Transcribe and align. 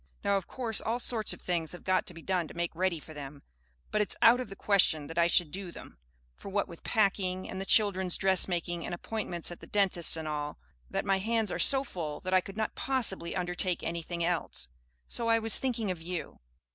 Now, 0.23 0.35
of 0.35 0.47
course 0.47 0.81
all 0.81 0.97
sorts 0.97 1.31
of 1.31 1.41
things 1.41 1.73
have 1.73 1.83
got 1.83 2.07
to 2.07 2.13
be 2.15 2.23
done 2.23 2.47
to 2.47 2.55
make 2.55 2.73
ready 2.75 2.99
for 2.99 3.13
them; 3.13 3.43
but 3.91 4.01
it's 4.01 4.15
out 4.19 4.39
of 4.39 4.49
the 4.49 4.55
question 4.55 5.05
that 5.05 5.19
I 5.19 5.27
should 5.27 5.51
do 5.51 5.71
them, 5.71 5.99
for 6.35 6.49
what 6.49 6.67
with 6.67 6.83
packing 6.83 7.47
and 7.47 7.61
the 7.61 7.67
children's 7.67 8.17
dressmaking 8.17 8.83
and 8.83 8.95
appointments 8.95 9.51
at 9.51 9.59
the 9.59 9.67
dentist's 9.67 10.17
and 10.17 10.27
all 10.27 10.57
that, 10.89 11.05
my 11.05 11.19
hands 11.19 11.51
are 11.51 11.59
so 11.59 11.83
full 11.83 12.19
that 12.21 12.33
I 12.33 12.41
could 12.41 12.57
not 12.57 12.73
possibly 12.73 13.35
undertake 13.35 13.83
anything 13.83 14.23
else. 14.23 14.69
So 15.07 15.27
I 15.27 15.37
was 15.37 15.59
thinking 15.59 15.91
of 15.91 16.01
you. 16.01 16.39